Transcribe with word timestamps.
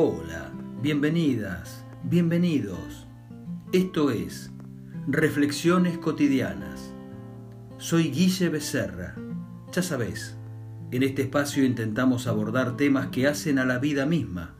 Hola, 0.00 0.52
bienvenidas, 0.80 1.84
bienvenidos. 2.04 3.08
Esto 3.72 4.12
es 4.12 4.52
Reflexiones 5.08 5.98
cotidianas. 5.98 6.94
Soy 7.78 8.12
Guille 8.12 8.48
Becerra. 8.48 9.16
Ya 9.72 9.82
sabés, 9.82 10.36
en 10.92 11.02
este 11.02 11.22
espacio 11.22 11.64
intentamos 11.64 12.28
abordar 12.28 12.76
temas 12.76 13.08
que 13.08 13.26
hacen 13.26 13.58
a 13.58 13.64
la 13.64 13.80
vida 13.80 14.06
misma, 14.06 14.54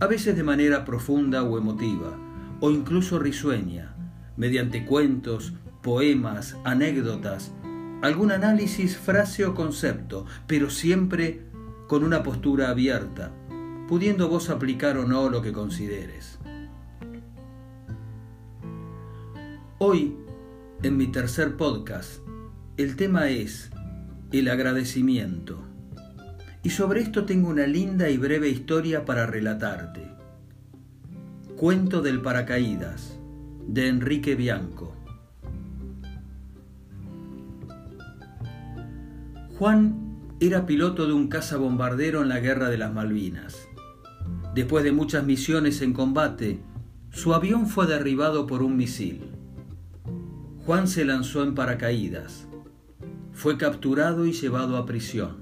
a 0.00 0.06
veces 0.06 0.34
de 0.36 0.42
manera 0.42 0.86
profunda 0.86 1.42
o 1.42 1.58
emotiva, 1.58 2.18
o 2.60 2.70
incluso 2.70 3.18
risueña, 3.18 3.94
mediante 4.38 4.86
cuentos, 4.86 5.52
poemas, 5.82 6.56
anécdotas, 6.64 7.52
algún 8.00 8.32
análisis, 8.32 8.96
frase 8.96 9.44
o 9.44 9.54
concepto, 9.54 10.24
pero 10.46 10.70
siempre 10.70 11.42
con 11.88 12.04
una 12.04 12.22
postura 12.22 12.70
abierta, 12.70 13.34
pudiendo 13.90 14.28
vos 14.28 14.50
aplicar 14.50 14.96
o 14.98 15.04
no 15.04 15.28
lo 15.28 15.42
que 15.42 15.52
consideres. 15.52 16.38
Hoy, 19.78 20.16
en 20.84 20.96
mi 20.96 21.08
tercer 21.08 21.56
podcast, 21.56 22.20
el 22.76 22.94
tema 22.94 23.30
es 23.30 23.72
el 24.30 24.48
agradecimiento. 24.48 25.64
Y 26.62 26.70
sobre 26.70 27.00
esto 27.00 27.24
tengo 27.24 27.48
una 27.48 27.66
linda 27.66 28.08
y 28.10 28.16
breve 28.16 28.48
historia 28.48 29.04
para 29.04 29.26
relatarte. 29.26 30.08
Cuento 31.56 32.00
del 32.00 32.22
paracaídas, 32.22 33.18
de 33.66 33.88
Enrique 33.88 34.36
Bianco. 34.36 34.94
Juan 39.58 40.10
era 40.38 40.64
piloto 40.64 41.08
de 41.08 41.12
un 41.12 41.26
cazabombardero 41.26 42.22
en 42.22 42.28
la 42.28 42.38
Guerra 42.38 42.70
de 42.70 42.78
las 42.78 42.94
Malvinas. 42.94 43.66
Después 44.54 44.82
de 44.84 44.92
muchas 44.92 45.24
misiones 45.24 45.80
en 45.80 45.92
combate, 45.92 46.60
su 47.10 47.34
avión 47.34 47.66
fue 47.66 47.86
derribado 47.86 48.46
por 48.46 48.62
un 48.62 48.76
misil. 48.76 49.30
Juan 50.66 50.88
se 50.88 51.04
lanzó 51.04 51.42
en 51.42 51.54
paracaídas. 51.54 52.48
Fue 53.32 53.56
capturado 53.56 54.26
y 54.26 54.32
llevado 54.32 54.76
a 54.76 54.86
prisión. 54.86 55.38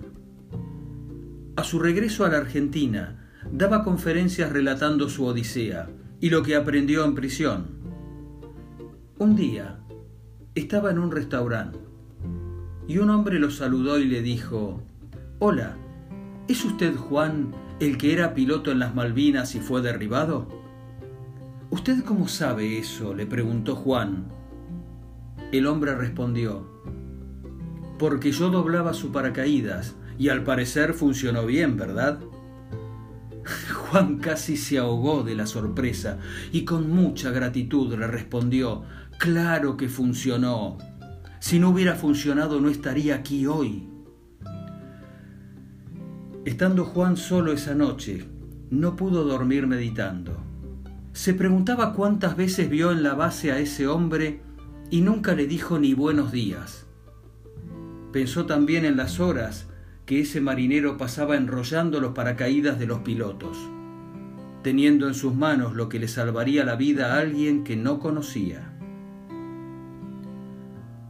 A 1.56 1.64
su 1.64 1.78
regreso 1.78 2.24
a 2.24 2.28
la 2.28 2.38
Argentina, 2.38 3.30
daba 3.50 3.82
conferencias 3.82 4.52
relatando 4.52 5.08
su 5.08 5.24
odisea 5.24 5.90
y 6.20 6.30
lo 6.30 6.42
que 6.42 6.54
aprendió 6.54 7.04
en 7.04 7.14
prisión. 7.14 7.66
Un 9.18 9.34
día, 9.34 9.80
estaba 10.54 10.90
en 10.90 10.98
un 10.98 11.10
restaurante 11.10 11.78
y 12.86 12.98
un 12.98 13.10
hombre 13.10 13.38
lo 13.38 13.50
saludó 13.50 13.98
y 13.98 14.06
le 14.06 14.22
dijo, 14.22 14.82
Hola, 15.38 15.76
¿es 16.48 16.64
usted 16.64 16.96
Juan, 16.96 17.54
el 17.78 17.98
que 17.98 18.12
era 18.12 18.34
piloto 18.34 18.72
en 18.72 18.78
las 18.78 18.94
Malvinas 18.94 19.54
y 19.54 19.60
fue 19.60 19.82
derribado? 19.82 20.48
¿Usted 21.70 22.02
cómo 22.02 22.26
sabe 22.26 22.78
eso? 22.78 23.14
le 23.14 23.26
preguntó 23.26 23.76
Juan. 23.76 24.26
El 25.52 25.66
hombre 25.66 25.94
respondió, 25.94 26.66
porque 27.98 28.32
yo 28.32 28.50
doblaba 28.50 28.94
su 28.94 29.12
paracaídas 29.12 29.94
y 30.18 30.30
al 30.30 30.42
parecer 30.42 30.94
funcionó 30.94 31.44
bien, 31.44 31.76
¿verdad? 31.76 32.20
Juan 33.72 34.18
casi 34.18 34.56
se 34.56 34.78
ahogó 34.78 35.22
de 35.22 35.34
la 35.34 35.46
sorpresa 35.46 36.18
y 36.52 36.64
con 36.64 36.90
mucha 36.90 37.30
gratitud 37.30 37.94
le 37.94 38.06
respondió, 38.06 38.84
claro 39.18 39.76
que 39.76 39.88
funcionó. 39.88 40.78
Si 41.40 41.58
no 41.58 41.70
hubiera 41.70 41.94
funcionado 41.94 42.60
no 42.60 42.68
estaría 42.68 43.14
aquí 43.14 43.46
hoy. 43.46 43.97
Estando 46.48 46.86
Juan 46.86 47.18
solo 47.18 47.52
esa 47.52 47.74
noche, 47.74 48.24
no 48.70 48.96
pudo 48.96 49.24
dormir 49.24 49.66
meditando. 49.66 50.34
Se 51.12 51.34
preguntaba 51.34 51.92
cuántas 51.92 52.38
veces 52.38 52.70
vio 52.70 52.90
en 52.90 53.02
la 53.02 53.12
base 53.12 53.52
a 53.52 53.58
ese 53.58 53.86
hombre 53.86 54.40
y 54.88 55.02
nunca 55.02 55.34
le 55.34 55.46
dijo 55.46 55.78
ni 55.78 55.92
buenos 55.92 56.32
días. 56.32 56.86
Pensó 58.14 58.46
también 58.46 58.86
en 58.86 58.96
las 58.96 59.20
horas 59.20 59.66
que 60.06 60.22
ese 60.22 60.40
marinero 60.40 60.96
pasaba 60.96 61.36
enrollando 61.36 62.00
los 62.00 62.14
paracaídas 62.14 62.78
de 62.78 62.86
los 62.86 63.00
pilotos, 63.00 63.58
teniendo 64.62 65.06
en 65.06 65.12
sus 65.12 65.34
manos 65.34 65.74
lo 65.74 65.90
que 65.90 65.98
le 65.98 66.08
salvaría 66.08 66.64
la 66.64 66.76
vida 66.76 67.12
a 67.12 67.18
alguien 67.18 67.62
que 67.62 67.76
no 67.76 67.98
conocía. 67.98 68.72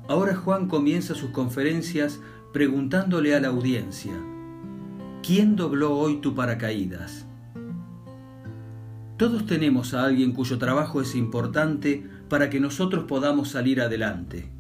Ahora 0.09 0.35
Juan 0.35 0.67
comienza 0.67 1.15
sus 1.15 1.31
conferencias 1.31 2.19
preguntándole 2.53 3.37
a 3.37 3.41
la 3.41 3.49
audiencia, 3.49 4.15
¿quién 5.23 5.57
dobló 5.57 5.97
hoy 5.97 6.21
tu 6.21 6.35
paracaídas? 6.35 7.27
Todos 9.17 9.47
tenemos 9.47 9.95
a 9.95 10.05
alguien 10.05 10.33
cuyo 10.33 10.59
trabajo 10.59 11.01
es 11.01 11.15
importante 11.15 12.09
para 12.29 12.51
que 12.51 12.61
nosotros 12.61 13.05
podamos 13.05 13.49
salir 13.51 13.81
adelante. 13.81 14.51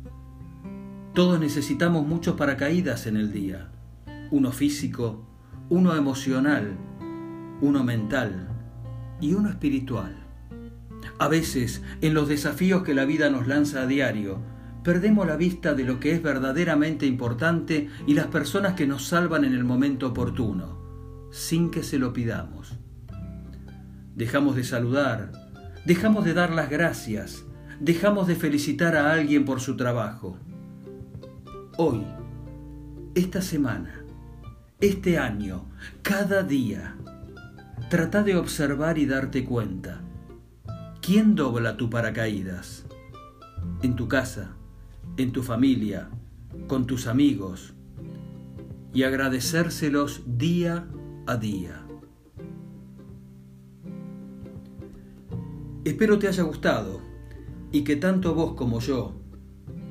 Todos 1.14 1.38
necesitamos 1.38 2.06
muchos 2.06 2.36
paracaídas 2.36 3.06
en 3.06 3.16
el 3.16 3.32
día, 3.32 3.70
uno 4.30 4.52
físico, 4.52 5.24
uno 5.68 5.94
emocional, 5.94 6.76
uno 7.60 7.84
mental 7.84 8.48
y 9.20 9.34
uno 9.34 9.48
espiritual. 9.50 10.16
A 11.18 11.28
veces, 11.28 11.82
en 12.00 12.14
los 12.14 12.28
desafíos 12.28 12.82
que 12.82 12.94
la 12.94 13.04
vida 13.04 13.30
nos 13.30 13.46
lanza 13.46 13.82
a 13.82 13.86
diario, 13.86 14.38
perdemos 14.88 15.26
la 15.26 15.36
vista 15.36 15.74
de 15.74 15.84
lo 15.84 16.00
que 16.00 16.12
es 16.12 16.22
verdaderamente 16.22 17.04
importante 17.04 17.90
y 18.06 18.14
las 18.14 18.28
personas 18.28 18.72
que 18.72 18.86
nos 18.86 19.04
salvan 19.06 19.44
en 19.44 19.52
el 19.52 19.62
momento 19.62 20.06
oportuno, 20.08 21.28
sin 21.30 21.70
que 21.70 21.82
se 21.82 21.98
lo 21.98 22.14
pidamos. 22.14 22.72
Dejamos 24.14 24.56
de 24.56 24.64
saludar, 24.64 25.30
dejamos 25.84 26.24
de 26.24 26.32
dar 26.32 26.52
las 26.52 26.70
gracias, 26.70 27.44
dejamos 27.80 28.28
de 28.28 28.34
felicitar 28.34 28.96
a 28.96 29.12
alguien 29.12 29.44
por 29.44 29.60
su 29.60 29.76
trabajo. 29.76 30.38
Hoy, 31.76 32.06
esta 33.14 33.42
semana, 33.42 34.06
este 34.80 35.18
año, 35.18 35.66
cada 36.00 36.42
día, 36.42 36.96
trata 37.90 38.22
de 38.22 38.36
observar 38.36 38.96
y 38.96 39.04
darte 39.04 39.44
cuenta. 39.44 40.00
¿Quién 41.02 41.34
dobla 41.34 41.76
tu 41.76 41.90
paracaídas? 41.90 42.86
En 43.82 43.94
tu 43.94 44.08
casa, 44.08 44.54
en 45.16 45.32
tu 45.32 45.42
familia, 45.42 46.10
con 46.66 46.86
tus 46.86 47.06
amigos 47.06 47.74
y 48.92 49.02
agradecérselos 49.02 50.22
día 50.26 50.88
a 51.26 51.36
día. 51.36 51.84
Espero 55.84 56.18
te 56.18 56.28
haya 56.28 56.42
gustado 56.42 57.00
y 57.72 57.82
que 57.84 57.96
tanto 57.96 58.34
vos 58.34 58.54
como 58.54 58.80
yo 58.80 59.14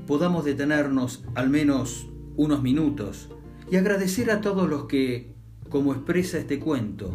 podamos 0.05 0.45
detenernos 0.45 1.23
al 1.35 1.49
menos 1.49 2.07
unos 2.35 2.61
minutos 2.61 3.29
y 3.69 3.75
agradecer 3.75 4.31
a 4.31 4.41
todos 4.41 4.69
los 4.69 4.85
que, 4.85 5.35
como 5.69 5.93
expresa 5.93 6.37
este 6.37 6.59
cuento, 6.59 7.11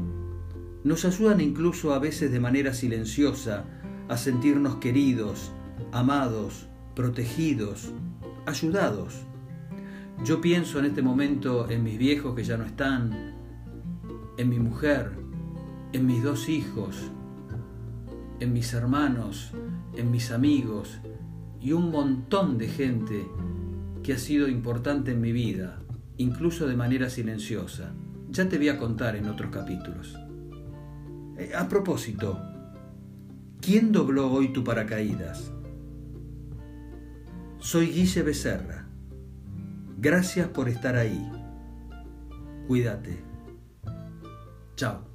nos 0.85 1.05
ayudan 1.05 1.41
incluso 1.41 1.95
a 1.95 1.99
veces 1.99 2.33
de 2.33 2.41
manera 2.41 2.75
silenciosa 2.75 3.65
a 4.09 4.17
sentirnos 4.17 4.77
queridos, 4.77 5.53
amados, 5.93 6.67
protegidos, 6.95 7.93
ayudados. 8.47 9.25
Yo 10.25 10.41
pienso 10.41 10.79
en 10.79 10.87
este 10.87 11.03
momento 11.03 11.69
en 11.71 11.83
mis 11.83 11.99
viejos 11.99 12.35
que 12.35 12.45
ya 12.45 12.57
no 12.57 12.65
están, 12.65 13.35
en 14.37 14.49
mi 14.49 14.59
mujer, 14.59 15.13
en 15.93 16.07
mis 16.07 16.23
dos 16.23 16.49
hijos, 16.49 17.11
en 18.41 18.53
mis 18.53 18.73
hermanos, 18.73 19.53
en 19.95 20.11
mis 20.11 20.31
amigos 20.31 21.01
y 21.61 21.73
un 21.73 21.91
montón 21.91 22.59
de 22.59 22.69
gente 22.69 23.27
que 24.03 24.15
ha 24.15 24.19
sido 24.19 24.49
importante 24.49 25.13
en 25.13 25.21
mi 25.21 25.33
vida, 25.33 25.81
incluso 26.17 26.67
de 26.67 26.77
manera 26.77 27.09
silenciosa. 27.09 27.95
Ya 28.31 28.49
te 28.49 28.59
voy 28.59 28.69
a 28.69 28.79
contar 28.79 29.17
en 29.17 29.29
otros 29.29 29.51
capítulos. 29.53 30.17
Eh, 31.39 31.53
a 31.55 31.69
propósito, 31.69 32.41
¿quién 33.61 33.93
dobló 33.93 34.33
hoy 34.33 34.53
tu 34.53 34.65
paracaídas? 34.65 35.53
Soy 37.63 37.93
Guille 37.93 38.23
Becerra. 38.23 38.85
Gracias 39.99 40.49
por 40.49 40.69
estar 40.69 40.97
ahí. 40.97 41.31
Cuídate. 42.67 43.23
Chao. 44.75 45.12